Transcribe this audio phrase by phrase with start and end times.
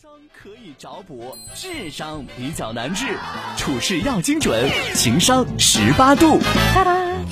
[0.00, 0.08] 商
[0.40, 3.06] 可以找补，智商比较难治，
[3.56, 4.56] 处事要精准，
[4.94, 6.38] 情商十八度。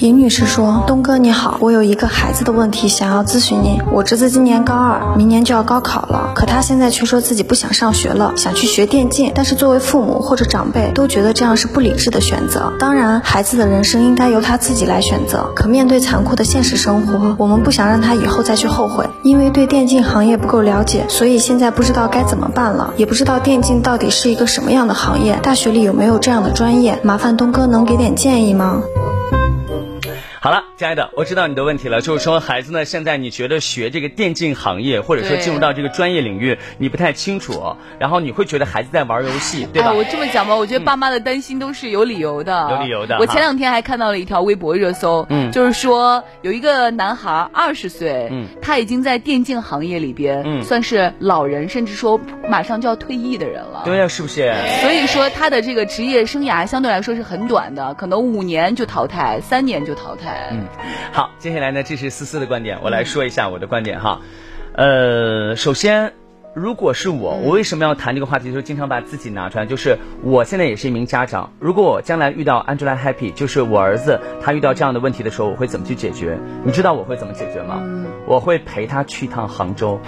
[0.00, 3.80] 尹女士说：“东哥你好，我有一个孩子的问题想要咨询您。
[3.92, 9.32] 我侄子今年高二，明年就要高考了，可他现在却说自己不想上学了，想去学电竞。
[9.34, 12.72] 但是作为父母或者长辈都觉得这样是不理智的选择。
[12.80, 15.50] 当然，孩子的人生应该由他自己来选择。
[15.54, 19.08] 可面对残酷的现实生活，我们不想让他以后再去后悔。
[19.22, 26.98] 因为对电竞行业不够了解，所以现在不知道该怎么办了，也不知道电竞到底是一个什么样的行业，大学里有没有这样的专业？
[27.02, 28.80] 麻烦东哥能给点建议吗？”
[30.40, 39.90] 好了，亲爱的，我知道你的问题了，就是说孩子呢，现在你觉得学这个电竞行业，或者说进入到这个专业领域，你不太清楚，然后你会觉得孩子在玩游戏，对吧？
[39.90, 43.16] 我这么讲吧，我觉得爸妈的担心都是有理由的，有理由的。
[43.18, 54.54] 我前两天还看到了一条微博热搜，嗯，就是说有一个男孩二十岁，嗯，他已经在电竞行业里边，嗯，算是老人，甚至说马上就要退役的人了，对呀，是不是？
[54.82, 60.50] 所以说他的这个职业生涯相对来说是很短的，可能五年就淘汰，三年就淘汰。
[60.52, 60.65] 嗯，
[61.12, 64.20] 好，接下来呢，这是思思的观点，我来说一下我的观点哈。
[64.72, 66.12] 呃，首先，
[66.54, 68.50] 如果是我，我为什么要谈这个话题？
[68.50, 76.38] 就是经常把自己拿出来，就是我现在也是一名家长，如果我将来遇到 Angelahappy，就是我儿子他遇到这样的问题的时候，我会怎么去解决？
[76.64, 77.82] 你知道我会怎么解决吗？
[78.26, 80.00] 我会陪他去一趟杭州，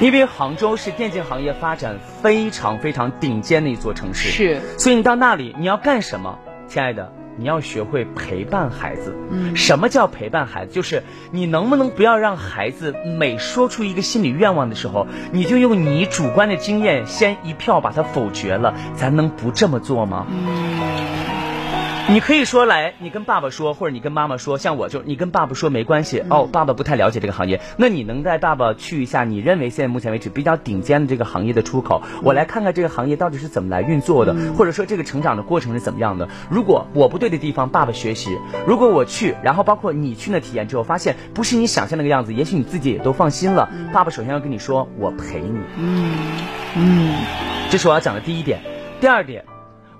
[0.00, 7.12] 因为杭州是电竞行业发展非常非常顶尖的一座城市，是，所以你到那里你要干什么，亲爱的？
[7.38, 9.14] 你要学会陪伴孩子。
[9.30, 10.72] 嗯，什么叫陪伴孩子？
[10.74, 18.74] 就是你能不能不要让孩子每说出一个心理愿望的时候，你就用你主观的经验先一票把它否决了？
[18.94, 20.26] 咱能不这么做吗？
[20.28, 20.67] 嗯。
[22.10, 36.26] 你可以说来，你跟爸爸说，或者你跟妈妈说，像我就你跟爸爸说没关系哦，爸爸不太了解这个行业，那你能带爸爸去一下你认为现在目前为止比较顶尖的这个行业的出口，我来看看这个行业到底是怎么来运作的，或者说这个成长的过程是怎么样的。
[36.48, 38.30] 如果我不对的地方，爸爸学习；
[38.66, 43.68] 如果我去，然后包括你去那体验之后，发现不是你想象那个样子，也许你自己也都放心了。
[43.92, 45.58] 爸爸首先要跟你说，我陪你。
[45.76, 46.16] 嗯
[46.74, 47.14] 嗯，
[47.68, 48.60] 这是我要讲的第一点。
[48.98, 49.44] 第二点。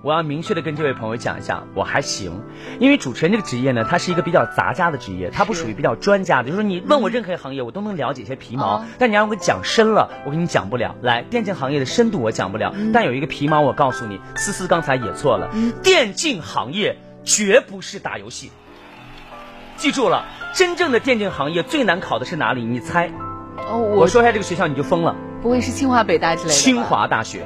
[0.00, 2.40] 我要明确的跟这位朋友讲一下，我还行，
[2.78, 10.94] 因为主持人这个职业呢，它是一个比较杂家的职业，它不属于比较专家的，就是说你问我任何一个行业，我都能了解一些皮毛，但你让我讲深了，我给你讲不了。
[11.02, 15.50] 来，电竞行业的深度我讲不了，但有一个皮毛，我告诉你，思思刚才也错了，
[15.82, 18.52] 电竞行业绝不是打游戏，
[19.76, 22.64] 记住了，真正的电竞行业最难考的是哪里？
[22.64, 23.10] 你猜？
[23.56, 26.54] 哦，我说一下这个学校你就疯了，不会是清华北大之类的？
[26.54, 27.44] 清华大学。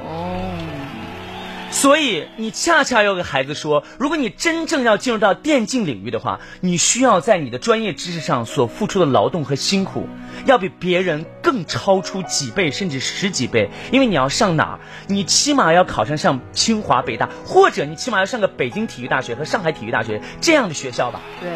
[1.83, 10.07] 所以，你恰恰要给孩子说，如果你真正要进入到电竞领域的话，你需要在你的专业知识上所付出的劳动和辛苦，
[10.45, 13.69] 要比别人更超出几倍甚至十几倍。
[13.91, 21.19] 因为你要上哪儿，你起码要考上上清华、北大，或者你起码要上个北京体育大学和上海体育大学这样的学校吧。
[21.41, 21.49] 对，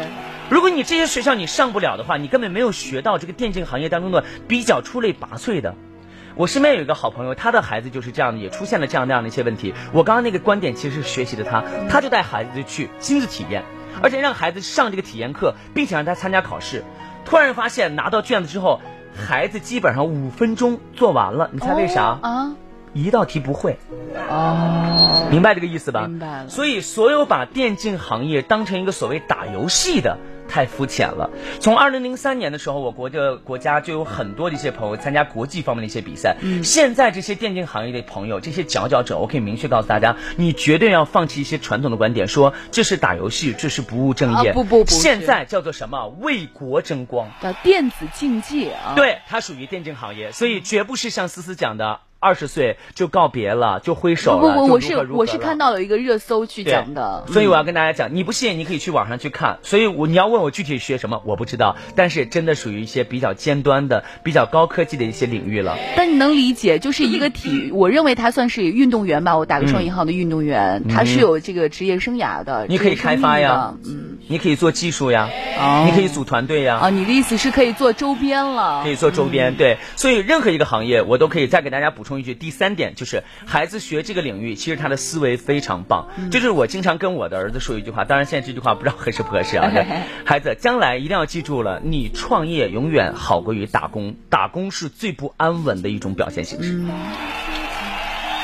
[0.50, 5.74] 如果你这些学校你上不了的话，你根本没有学到这个电竞行业当中的比较出类拔萃的。
[6.38, 9.74] 我身边有一个好朋友，他的孩子就是这样的，也出现了这样那样的一些问题。
[9.92, 13.64] 我刚刚那个观点其实是学习的他，他就带孩子去亲自体验，
[14.00, 16.84] 而且让孩子上这个体验课，并且让他参加考试。
[17.24, 18.80] 突然发现拿到卷子之后，
[19.16, 21.50] 孩子基本上五分钟做完了。
[21.52, 22.20] 你猜为啥？
[22.22, 22.52] 啊，
[22.92, 23.76] 一道题不会。
[24.30, 26.06] 哦，明白这个意思吧？
[26.06, 26.48] 明白了。
[26.48, 30.18] 所以，所有把电竞行业当成一个所谓打游戏的。
[30.48, 31.30] 太肤浅了。
[31.60, 36.36] 从二零零三年的时候，我国的国家就有很多的一些朋友参加国际方面的一些比赛。
[36.40, 44.52] 嗯，现在这些电竞行业的朋友，这些佼佼者，我可以明确告诉大家，你绝对要放弃一些传统的观点，说这是打游戏，这是不务正业。
[44.52, 46.08] 不不不，现在叫做什么？
[46.20, 48.94] 为国争光，叫电子竞技啊。
[48.96, 52.00] 对，它属于电竞行业，所以绝不是像思思讲的。
[52.20, 59.58] 二十岁就告别了，就挥手了，不不，我是我是看到了一个热搜去讲的，所以我要跟大家讲，你不信你可以去网上去看。
[59.62, 65.76] 所以我你要问我具体学什么，我不知道，但是真的属于一些比较尖端的、比较高科技的一些领域了。
[65.96, 72.66] 但你能理解，就是一个体育，我认为他算是运动员吧，我打个双引号的运动员，他是有这个职业生涯的。
[72.68, 75.28] 你可以开发呀，嗯，你可以做技术呀，
[75.58, 76.76] 哦，你可以组团队呀。
[76.76, 78.82] 啊，你的意思是可以做周边了？
[78.82, 79.78] 可以做周边，对。
[79.96, 82.94] 所以任何一个行业，我都可以再给大家补充一句，第三点。
[82.94, 86.08] 就是孩子学这个领域，其实他的思维非常棒。
[86.30, 89.70] 就是我经常跟我的儿子说一句话，当然现在这句话不知道合适不合适啊。
[90.24, 96.82] 孩子，将来一定要记住了，你创业永远好过于打工，打工是最不安稳的一种表现形式。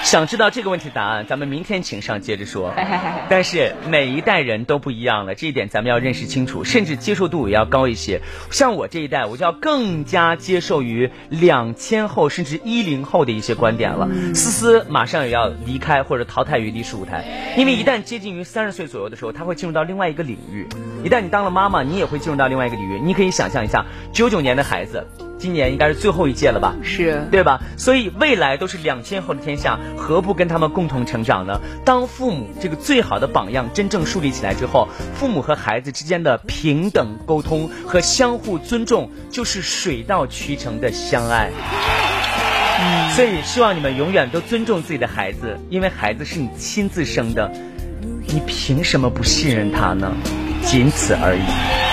[0.04, 2.74] 想知道这个问题答案，咱们明天请上接着说。
[3.30, 8.20] 但是每一代人都不一样了，这一点咱们要认识清楚，甚至接受度也要高一些。
[8.50, 14.06] 像我这一代，我就要更加接受于两千后甚至一零后的一些观点了。
[14.34, 20.68] 思思马上也要离开或者淘汰于历史舞台，因为一旦接近于三十岁左右的时候，他会进入到另外一个领域。
[21.02, 23.00] 一旦你当了妈妈，你也会进入到另外一个领域。
[23.00, 25.06] 你可以想象一下，九九年的孩子。
[25.44, 26.74] 今年应该是最后一届了吧？
[26.82, 27.60] 是对吧？
[27.76, 31.60] 所以未来都是两千后的天下，何不跟他们共同成长呢？
[31.84, 41.50] 当父母这个最好的榜样真正树立起来之后，父母和孩子之间的平等沟通和相互尊重，就是水到渠成的相爱。
[43.14, 47.52] 所以希望你们永远都尊重自己的孩子，因为孩子是你亲自生的，
[48.28, 50.10] 你凭什么不信任他呢？
[50.62, 51.83] 仅此而已。